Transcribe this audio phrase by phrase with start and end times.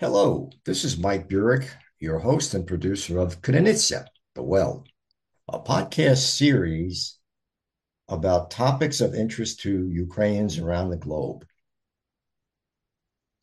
[0.00, 4.84] Hello, this is Mike Buryk, your host and producer of Krynytsia, The Well,
[5.48, 7.18] a podcast series
[8.08, 11.44] about topics of interest to Ukrainians around the globe.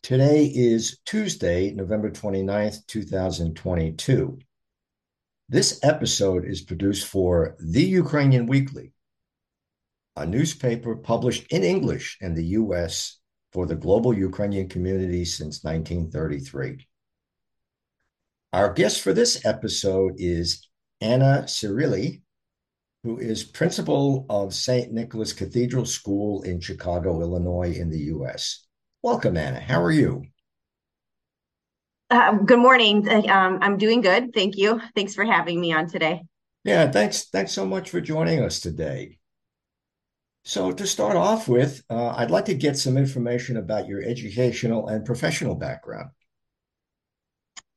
[0.01, 4.39] Today is Tuesday, November 29th, 2022.
[5.49, 8.93] This episode is produced for The Ukrainian Weekly,
[10.15, 13.19] a newspaper published in English in the US
[13.55, 16.85] for the global Ukrainian community since 1933.
[18.51, 20.67] Our guest for this episode is
[20.99, 22.21] Anna Cirilli,
[23.05, 24.91] who is principal of St.
[24.91, 28.67] Nicholas Cathedral School in Chicago, Illinois, in the U.S.
[29.01, 29.61] Welcome, Anna.
[29.61, 30.25] How are you?
[32.09, 33.07] Uh, good morning.
[33.29, 34.33] Um, I'm doing good.
[34.33, 34.81] Thank you.
[34.95, 36.23] Thanks for having me on today.
[36.65, 37.29] Yeah, thanks.
[37.29, 39.17] Thanks so much for joining us today.
[40.47, 44.87] So, to start off with, uh, I'd like to get some information about your educational
[44.87, 46.11] and professional background.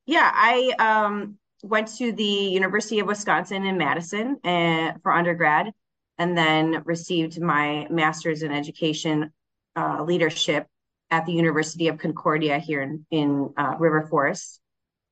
[0.05, 5.73] Yeah, I um, went to the University of Wisconsin in Madison uh, for undergrad,
[6.19, 9.33] and then received my master's in education
[9.75, 10.67] uh, leadership
[11.11, 14.61] at the University of Concordia here in, in uh, River Forest.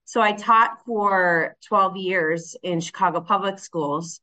[0.04, 4.20] So I taught for 12 years in Chicago public schools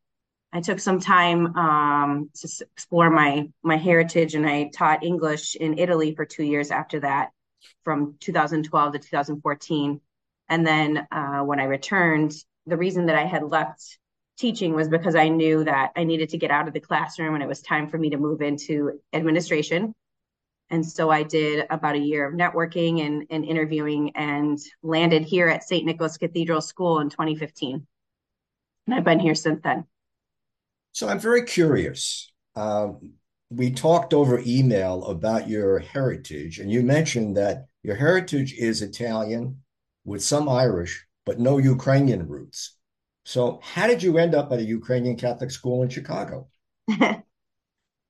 [0.55, 5.79] I took some time um, to explore my my heritage, and I taught English in
[5.79, 7.31] Italy for two years after that,
[7.83, 9.99] from 2012 to 2014.
[10.49, 12.33] And then uh, when I returned,
[12.67, 13.97] the reason that I had left
[14.37, 17.41] teaching was because I knew that I needed to get out of the classroom, and
[17.41, 19.95] it was time for me to move into administration.
[20.69, 25.47] And so I did about a year of networking and, and interviewing, and landed here
[25.47, 25.83] at St.
[25.83, 27.87] Nicholas Cathedral School in 2015.
[28.85, 29.85] And I've been here since then.
[30.93, 32.31] So I'm very curious.
[32.55, 33.13] Um,
[33.49, 39.61] we talked over email about your heritage, and you mentioned that your heritage is Italian
[40.05, 42.77] with some Irish, but no Ukrainian roots.
[43.25, 46.47] So, how did you end up at a Ukrainian Catholic school in Chicago?
[47.01, 47.15] uh,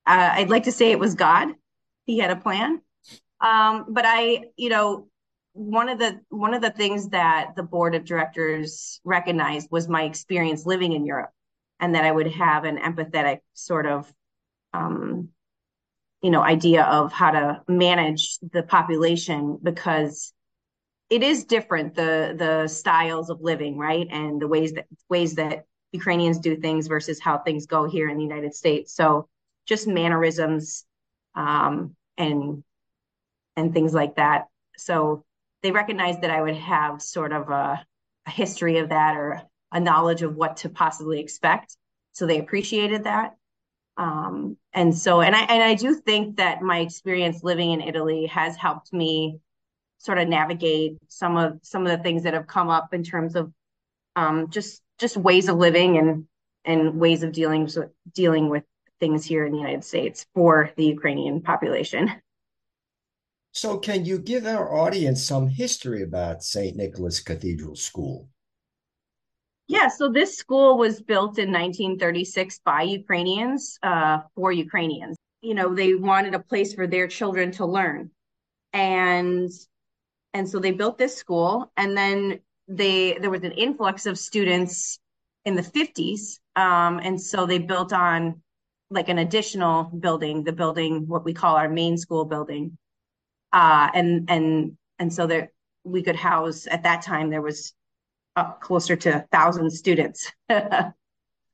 [0.06, 1.48] I'd like to say it was God.
[2.04, 2.82] He had a plan.
[3.40, 5.08] Um, but I, you know,
[5.52, 10.02] one of the one of the things that the board of directors recognized was my
[10.02, 11.30] experience living in Europe
[11.80, 14.12] and that I would have an empathetic sort of
[14.72, 15.28] um,
[16.22, 20.32] you know idea of how to manage the population because
[21.10, 24.06] it is different the the styles of living right?
[24.10, 28.16] And the ways that ways that Ukrainians do things versus how things go here in
[28.16, 28.94] the United States.
[28.94, 29.28] So
[29.66, 30.84] just mannerisms
[31.36, 32.64] um, and
[33.56, 34.46] and things like that.
[34.76, 35.24] So
[35.62, 37.84] they recognized that I would have sort of a,
[38.26, 39.42] a history of that or
[39.74, 41.76] a knowledge of what to possibly expect.
[42.12, 43.34] So they appreciated that.
[43.96, 48.26] Um, and so, and I, and I do think that my experience living in Italy
[48.26, 49.40] has helped me
[49.98, 53.34] sort of navigate some of, some of the things that have come up in terms
[53.36, 53.52] of,
[54.16, 56.26] um, just, just ways of living and,
[56.64, 58.62] and ways of dealing, with dealing with
[59.00, 62.10] things here in the United States for the Ukrainian population.
[63.52, 66.76] So, can you give our audience some history about St.
[66.76, 68.28] Nicholas Cathedral School?
[69.66, 75.16] Yeah, so this school was built in 1936 by Ukrainians uh, for Ukrainians.
[75.40, 78.10] You know, they wanted a place for their children to learn,
[78.72, 79.50] and
[80.34, 84.98] and so they built this school, and then they there was an influx of students
[85.46, 88.42] in the 50s, um, and so they built on
[88.90, 92.76] like an additional building, the building what we call our main school building,
[93.52, 95.50] uh, and and and so there
[95.84, 97.74] we could house at that time there was
[98.36, 100.30] up closer to a thousand students.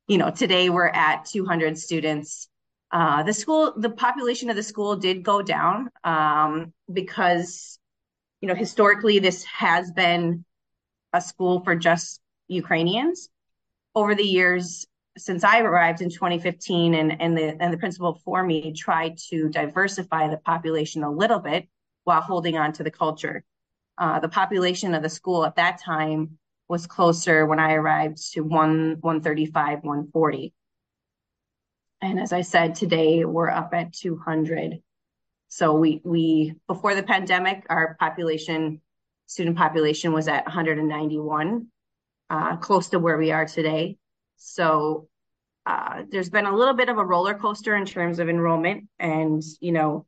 [0.09, 2.49] you know, today we're at 200 students.
[2.91, 7.79] Uh, the school, the population of the school did go down um, because,
[8.41, 10.45] you know, historically this has been
[11.13, 13.29] a school for just Ukrainians.
[13.95, 14.87] Over the years,
[15.19, 19.49] since I arrived in 2015, and and the and the principal for me tried to
[19.49, 21.69] diversify the population a little bit
[22.05, 23.45] while holding on to the culture.
[23.99, 26.39] Uh, the population of the school at that time
[26.71, 30.55] was closer when I arrived to one 135, 140.
[32.01, 34.81] And as I said, today we're up at 200.
[35.49, 38.81] So we we before the pandemic, our population,
[39.27, 41.67] student population was at 191,
[42.31, 43.99] uh, close to where we are today.
[44.37, 45.09] So
[45.67, 49.43] uh, there's been a little bit of a roller coaster in terms of enrollment, and
[49.61, 50.07] you know,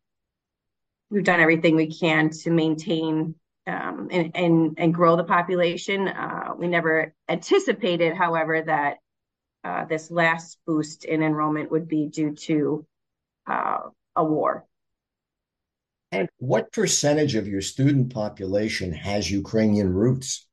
[1.11, 3.35] we've done everything we can to maintain
[3.67, 6.09] um, and, and, and grow the population.
[6.09, 8.99] Uh, we never anticipated, however, that
[9.65, 12.87] uh, this last boost in enrollment would be due to
[13.47, 13.79] uh,
[14.17, 14.67] a war.
[16.11, 20.47] And what percentage of your student population has Ukrainian roots?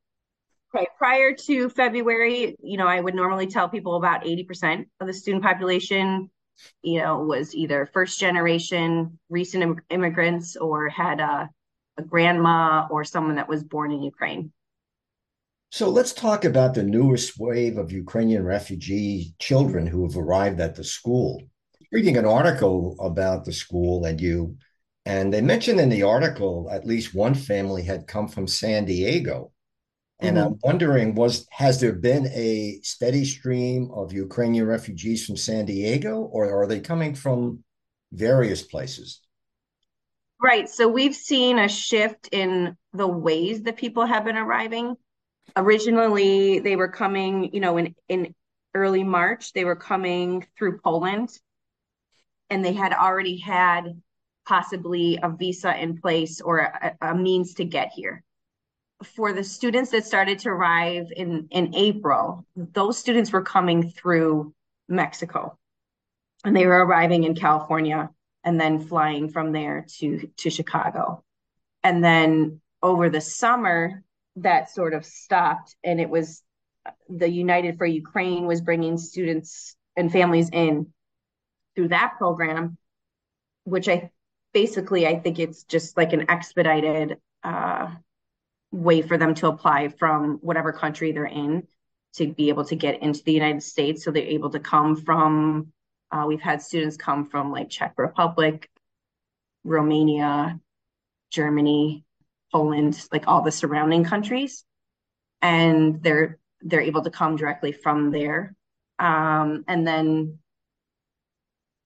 [0.74, 5.14] Okay, prior to February, you know, I would normally tell people about 80% of the
[5.14, 6.30] student population,
[6.84, 11.50] you know, was either first generation recent immigrants or had a,
[12.00, 14.52] a grandma or someone that was born in Ukraine.
[15.72, 20.76] So let's talk about the newest wave of Ukrainian refugee children who have arrived at
[20.76, 21.44] the school.
[21.92, 24.58] Reading an article about the school and you,
[25.06, 29.52] and they mentioned in the article at least one family had come from San Diego.
[30.20, 30.48] And mm-hmm.
[30.48, 36.16] I'm wondering, was has there been a steady stream of Ukrainian refugees from San Diego,
[36.36, 37.64] or are they coming from
[38.12, 39.22] various places?
[40.42, 40.70] Right.
[40.70, 44.96] So we've seen a shift in the ways that people have been arriving
[45.56, 48.36] originally they were coming, you know, in in
[48.74, 51.30] early March, they were coming through Poland
[52.50, 54.02] and they had already had
[54.48, 58.24] possibly a visa in place or a, a means to get here.
[59.04, 64.54] For the students that started to arrive in in April, those students were coming through
[64.88, 65.58] Mexico.
[66.44, 68.10] And they were arriving in California
[68.50, 71.24] and then flying from there to to Chicago.
[71.84, 74.04] And then over the summer,
[74.38, 76.42] that sort of stopped and it was
[77.10, 80.88] the united for ukraine was bringing students and families in
[81.76, 82.78] through that program
[83.66, 84.10] which i
[84.54, 87.90] basically i think it's just like an expedited uh,
[88.72, 91.68] way for them to apply from whatever country they're in
[92.14, 95.72] to be able to get into the united states so they're able to come from
[96.12, 98.70] uh, we've had students come from like czech republic
[99.64, 100.60] romania
[101.32, 102.04] germany
[102.52, 104.64] Poland, like all the surrounding countries,
[105.42, 108.56] and they're they're able to come directly from there.
[108.98, 110.40] Um, and then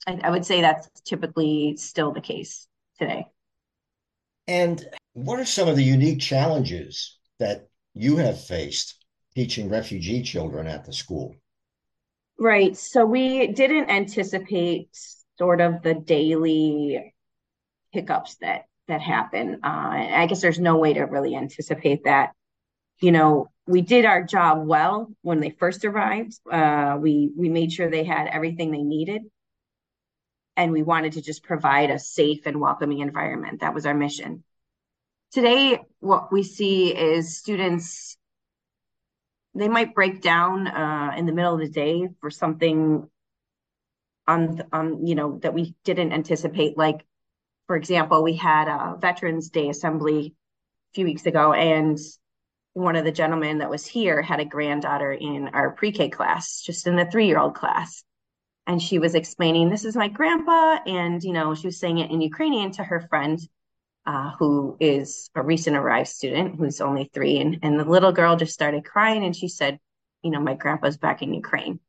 [0.07, 2.67] I, I would say that's typically still the case
[2.99, 3.27] today.
[4.47, 9.05] And what are some of the unique challenges that you have faced
[9.35, 11.35] teaching refugee children at the school?
[12.43, 12.75] Right.
[12.75, 14.89] So we didn't anticipate
[15.37, 17.13] sort of the daily
[17.91, 19.61] hiccups that that happen.
[19.63, 19.67] Uh,
[20.17, 22.33] I guess there's no way to really anticipate that.
[22.99, 26.37] You know, we did our job well when they first arrived.
[26.51, 29.21] Uh, we we made sure they had everything they needed,
[30.57, 33.61] and we wanted to just provide a safe and welcoming environment.
[33.61, 34.43] That was our mission.
[35.31, 38.17] Today, what we see is students.
[39.55, 43.07] They might break down uh, in the middle of the day for something
[44.25, 47.05] on on you know that we didn't anticipate, like
[47.67, 50.35] for example, we had a Veterans Day assembly
[50.91, 51.97] a few weeks ago, and
[52.73, 56.87] one of the gentlemen that was here had a granddaughter in our pre-K class, just
[56.87, 58.03] in the three-year-old class.
[58.65, 60.79] And she was explaining, this is my grandpa.
[60.87, 63.39] And, you know, she was saying it in Ukrainian to her friend,
[64.05, 67.39] uh, who is a recent arrived student who's only three.
[67.39, 69.79] And, and the little girl just started crying and she said,
[70.21, 71.79] you know, my grandpa's back in Ukraine.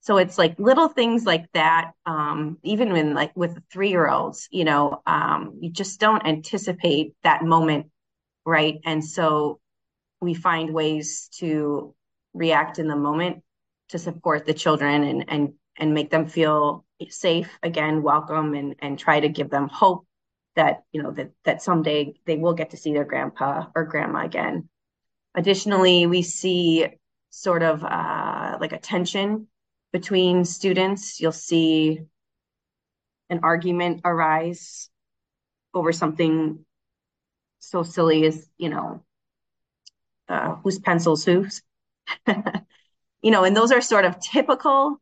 [0.00, 1.92] So it's like little things like that.
[2.06, 7.14] Um, even when like with three year olds, you know, um, you just don't anticipate
[7.24, 7.86] that moment,
[8.46, 8.78] right?
[8.84, 9.60] And so
[10.20, 11.94] we find ways to
[12.32, 13.42] react in the moment
[13.90, 18.98] to support the children and and and make them feel safe again, welcome, and and
[18.98, 20.06] try to give them hope
[20.58, 24.24] that you know that that someday they will get to see their grandpa or grandma
[24.24, 24.68] again.
[25.34, 26.86] Additionally, we see
[27.30, 29.46] sort of uh, like a tension
[29.92, 31.20] between students.
[31.20, 32.00] You'll see
[33.30, 34.90] an argument arise
[35.74, 36.64] over something
[37.60, 39.04] so silly as, you know,
[40.28, 41.62] uh, whose pencils whose.
[43.22, 45.00] you know, and those are sort of typical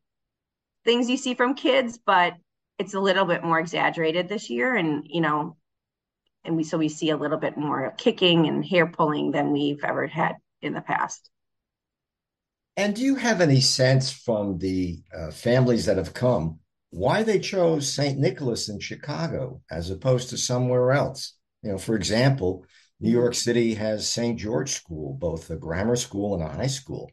[0.85, 2.35] things you see from kids, but
[2.79, 4.75] it's a little bit more exaggerated this year.
[4.75, 5.57] And, you know,
[6.45, 9.83] and we so we see a little bit more kicking and hair pulling than we've
[9.85, 11.31] ever had in the past.
[12.77, 17.39] And do you have any sense from the uh, families that have come why they
[17.39, 18.19] chose St.
[18.19, 21.37] Nicholas in Chicago as opposed to somewhere else?
[21.63, 22.65] You know, for example,
[23.01, 24.39] New York City has St.
[24.39, 27.11] George School, both a grammar school and a high school.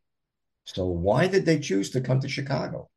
[0.65, 2.89] So why did they choose to come to Chicago?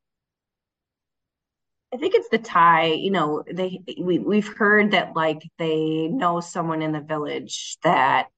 [1.95, 2.93] I think it's the tie.
[2.93, 8.29] You know, they we we've heard that like they know someone in the village that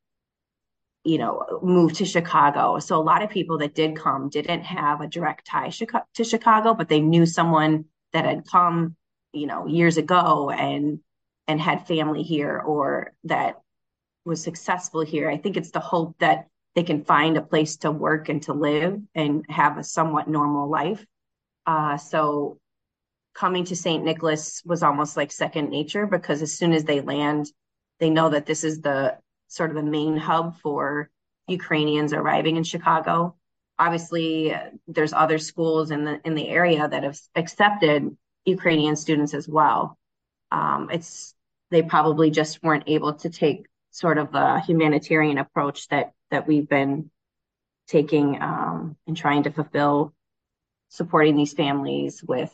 [1.05, 2.79] you know, moved to Chicago.
[2.81, 6.75] So a lot of people that did come didn't have a direct tie to Chicago,
[6.75, 8.95] but they knew someone that had come,
[9.33, 11.01] you know, years ago and
[11.47, 13.61] and had family here or that
[14.27, 15.31] was successful here.
[15.31, 18.53] I think it's the hope that they can find a place to work and to
[18.53, 21.05] live and have a somewhat normal life.
[21.65, 22.59] Uh, so
[23.39, 24.05] coming to St.
[24.05, 27.47] Nicholas was almost like second nature because as soon as they land,
[28.01, 29.17] they know that this is the
[29.47, 31.09] sort of the main hub for
[31.47, 33.37] Ukrainians arriving in Chicago.
[33.79, 34.53] Obviously,
[34.89, 39.97] there's other schools in the in the area that have accepted Ukrainian students as well.
[40.51, 41.33] Um, it's
[41.71, 46.69] they probably just weren't able to take sort of the humanitarian approach that that we've
[46.69, 47.09] been
[47.87, 50.13] taking um, and trying to fulfill
[50.89, 52.53] supporting these families with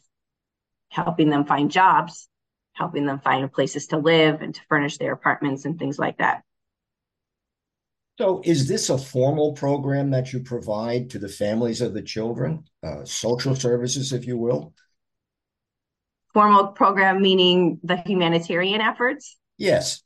[0.95, 2.29] helping them find jobs,
[2.73, 6.43] helping them find places to live and to furnish their apartments and things like that.
[8.17, 12.65] So, is this a formal program that you provide to the families of the children,
[12.85, 14.73] uh, social services, if you will?
[16.33, 19.37] Formal program meaning the humanitarian efforts?
[19.59, 20.03] Yes.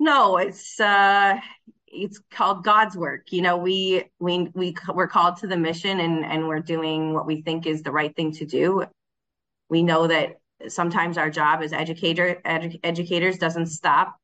[0.00, 1.38] No, it's uh,
[1.86, 3.30] it's called God's work.
[3.30, 7.26] You know, we we we we're called to the mission, and and we're doing what
[7.26, 8.84] we think is the right thing to do.
[9.68, 10.36] We know that
[10.68, 14.16] sometimes our job as educator edu- educators doesn't stop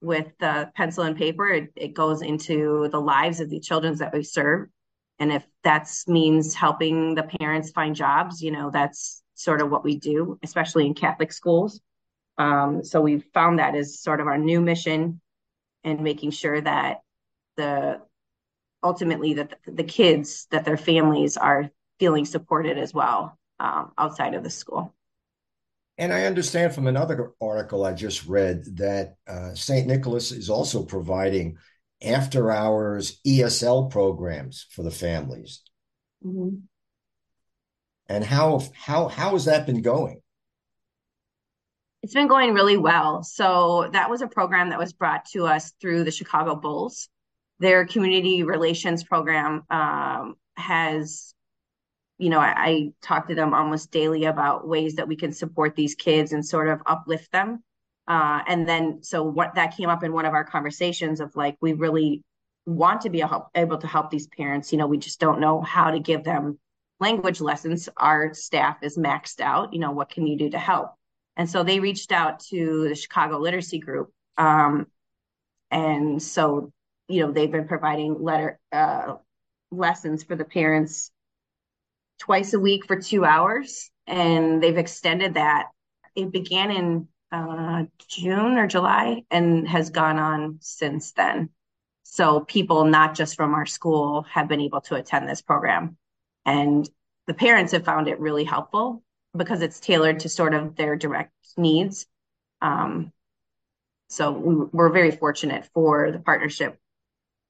[0.00, 1.48] with the pencil and paper.
[1.48, 4.68] It, it goes into the lives of the children that we serve.
[5.18, 9.84] And if that means helping the parents find jobs, you know, that's sort of what
[9.84, 11.80] we do, especially in Catholic schools.
[12.36, 15.20] Um, so we've found that as sort of our new mission
[15.82, 16.98] and making sure that
[17.56, 18.00] the
[18.82, 24.42] ultimately that the kids, that their families are feeling supported as well um, outside of
[24.42, 24.94] the school.
[25.98, 29.86] And I understand from another article I just read that uh, St.
[29.86, 31.58] Nicholas is also providing
[32.02, 35.62] after hours ESL programs for the families.
[36.24, 36.56] Mm-hmm.
[38.08, 40.22] And how how how has that been going?
[42.02, 43.24] It's been going really well.
[43.24, 47.08] So that was a program that was brought to us through the Chicago Bulls.
[47.58, 51.34] Their community relations program um, has
[52.18, 55.76] you know, I, I, talk to them almost daily about ways that we can support
[55.76, 57.62] these kids and sort of uplift them.
[58.08, 61.56] Uh, and then, so what that came up in one of our conversations of like,
[61.60, 62.24] we really
[62.66, 64.72] want to be able to help these parents.
[64.72, 66.58] You know, we just don't know how to give them
[67.00, 67.88] language lessons.
[67.96, 69.72] Our staff is maxed out.
[69.72, 70.94] You know, what can you do to help?
[71.36, 74.10] And so they reached out to the Chicago Literacy Group.
[74.36, 74.88] Um,
[75.70, 76.72] and so,
[77.06, 79.14] you know, they've been providing letter uh,
[79.70, 81.12] lessons for the parents
[82.18, 85.68] twice a week for two hours, and they've extended that.
[86.14, 91.50] It began in uh, June or July and has gone on since then.
[92.02, 95.96] So people, not just from our school, have been able to attend this program.
[96.46, 96.88] And
[97.26, 99.02] the parents have found it really helpful
[99.36, 102.06] because it's tailored to sort of their direct needs.
[102.62, 103.12] Um,
[104.08, 106.78] so we, are very fortunate for the partnership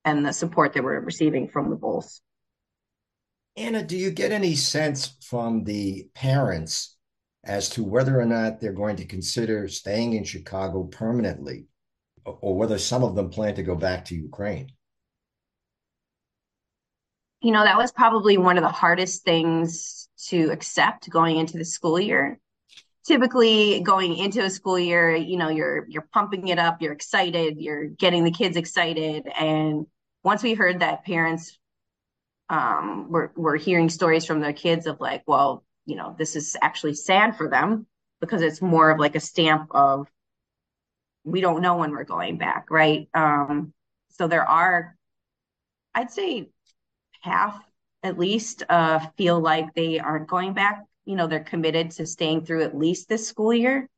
[0.04, 2.20] and the support that we're receiving from the Bulls.
[3.58, 6.96] Anna, do you get any sense from the parents
[7.42, 11.66] as to whether or not they're going to consider staying in Chicago permanently
[12.24, 14.70] or whether some of them plan to go back to Ukraine?
[17.40, 21.64] You know, that was probably one of the hardest things to accept going into the
[21.64, 22.38] school year.
[23.04, 27.56] Typically going into a school year, you know, you're you're pumping it up, you're excited,
[27.58, 29.86] you're getting the kids excited and
[30.22, 31.58] once we heard that parents
[32.50, 36.56] um, we're we're hearing stories from their kids of like, well, you know, this is
[36.62, 37.86] actually sad for them
[38.20, 40.08] because it's more of like a stamp of
[41.24, 43.08] we don't know when we're going back, right?
[43.14, 43.72] Um,
[44.08, 44.96] so there are,
[45.94, 46.50] I'd say,
[47.20, 47.62] half
[48.02, 50.84] at least uh, feel like they aren't going back.
[51.04, 53.88] You know, they're committed to staying through at least this school year.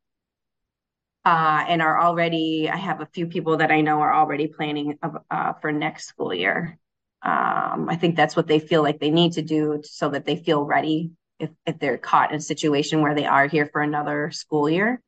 [1.25, 4.99] Uh, and are already, I have a few people that I know are already planning
[5.31, 6.80] uh, for next school year.
[7.23, 10.37] Um, I think that's what they feel like they need to do so that they
[10.37, 14.31] feel ready if, if they're caught in a situation where they are here for another
[14.31, 15.03] school year.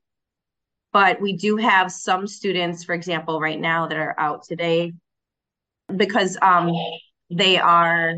[0.93, 4.93] But we do have some students, for example, right now that are out today
[5.95, 6.73] because um,
[7.31, 8.15] they are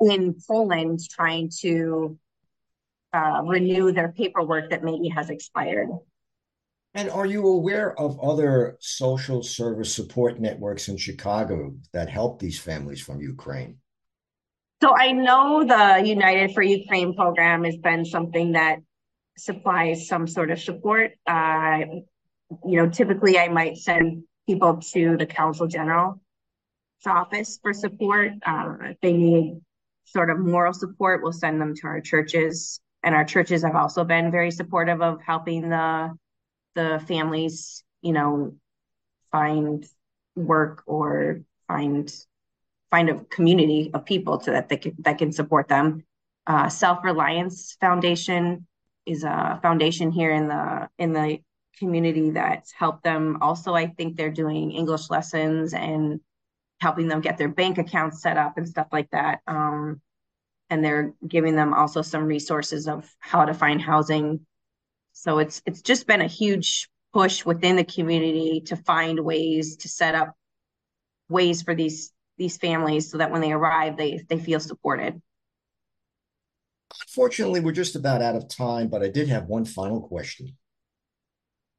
[0.00, 2.18] in Poland trying to
[3.12, 5.88] uh, renew their paperwork that maybe has expired.
[6.94, 12.58] And are you aware of other social service support networks in Chicago that help these
[12.58, 13.78] families from Ukraine?
[14.80, 18.78] So I know the United for Ukraine program has been something that
[19.36, 21.12] supplies some sort of support.
[21.26, 21.80] Uh,
[22.64, 26.18] you know, typically I might send people to the Council General's
[27.06, 28.32] office for support.
[28.46, 29.60] Uh, if they need
[30.04, 32.80] sort of moral support, we'll send them to our churches.
[33.02, 36.16] And our churches have also been very supportive of helping the
[36.78, 38.54] the families, you know,
[39.32, 39.84] find
[40.36, 42.12] work or find
[42.90, 46.04] find a community of people so that they can that can support them.
[46.46, 48.66] Uh, Self Reliance Foundation
[49.06, 51.40] is a foundation here in the in the
[51.80, 53.38] community that's helped them.
[53.40, 56.20] Also, I think they're doing English lessons and
[56.80, 59.40] helping them get their bank accounts set up and stuff like that.
[59.48, 60.00] Um,
[60.70, 64.46] and they're giving them also some resources of how to find housing.
[65.18, 69.88] So it's it's just been a huge push within the community to find ways to
[69.88, 70.36] set up
[71.28, 75.20] ways for these these families so that when they arrive they they feel supported.
[77.08, 80.56] Unfortunately, we're just about out of time, but I did have one final question.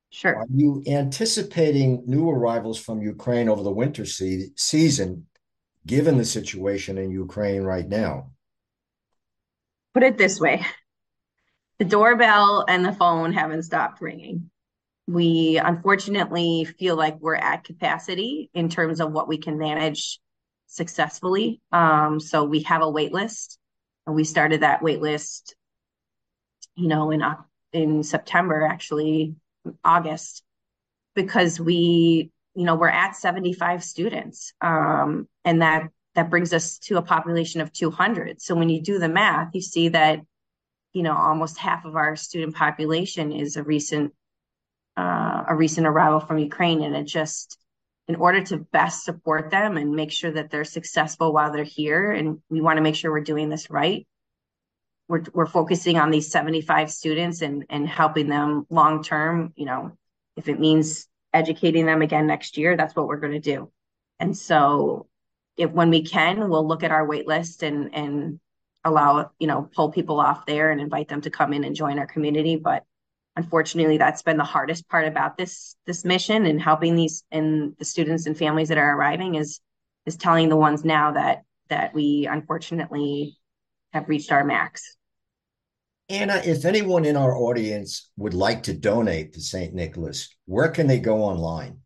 [0.09, 0.35] Sure.
[0.35, 5.27] Are you anticipating new arrivals from Ukraine over the winter se- season,
[5.87, 8.31] given the situation in Ukraine right now?
[9.93, 10.65] Put it this way
[11.79, 14.49] the doorbell and the phone haven't stopped ringing.
[15.07, 20.19] We unfortunately feel like we're at capacity in terms of what we can manage
[20.67, 21.61] successfully.
[21.71, 23.57] Um, so we have a wait list,
[24.05, 25.55] and we started that wait list,
[26.75, 27.23] you know, in
[27.73, 29.35] in September, actually
[29.83, 30.43] August,
[31.15, 36.97] because we, you know, we're at 75 students, um, and that that brings us to
[36.97, 38.41] a population of 200.
[38.41, 40.19] So when you do the math, you see that,
[40.93, 44.13] you know, almost half of our student population is a recent
[44.97, 47.57] uh, a recent arrival from Ukraine, and it just
[48.07, 52.11] in order to best support them and make sure that they're successful while they're here,
[52.11, 54.07] and we want to make sure we're doing this right.
[55.07, 59.53] We're, we're focusing on these 75 students and, and helping them long term.
[59.55, 59.91] You know,
[60.35, 63.71] if it means educating them again next year, that's what we're going to do.
[64.19, 65.07] And so,
[65.55, 68.39] if when we can, we'll look at our wait list and and
[68.89, 71.99] allow you know pull people off there and invite them to come in and join
[71.99, 72.57] our community.
[72.57, 72.83] But
[73.35, 77.85] unfortunately that's been the hardest part about this this mission and helping these and the
[77.85, 79.61] students and families that are arriving is
[80.05, 83.37] is telling the ones now that that we unfortunately
[83.93, 84.97] have reached our max.
[86.09, 90.87] Anna if anyone in our audience would like to donate to st nicholas where can
[90.87, 91.79] they go online?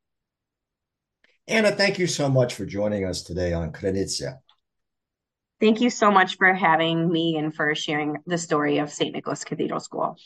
[1.47, 4.39] Anna, thank you so much for joining us today on Krynytsia.
[5.61, 9.13] Thank you so much for having me and for sharing the story of St.
[9.13, 10.17] Nicholas Cathedral School.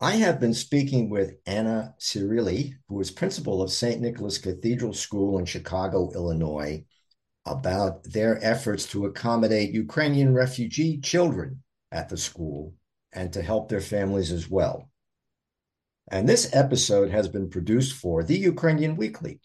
[0.00, 4.00] I have been speaking with Anna Cirilli, who is principal of St.
[4.00, 6.84] Nicholas Cathedral School in Chicago, Illinois,
[7.44, 12.74] about their efforts to accommodate Ukrainian refugee children at the school
[13.10, 14.88] and to help their families as well.
[16.12, 19.40] And this episode has been produced for The Ukrainian Weekly,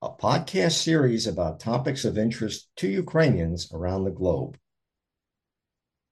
[0.00, 4.56] a podcast series about topics of interest to Ukrainians around the globe.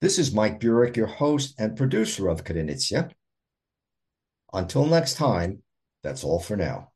[0.03, 3.11] This is Mike Buryk, your host and producer of Krynytsia.
[4.54, 5.62] Until next time,
[6.02, 6.93] that's all for now.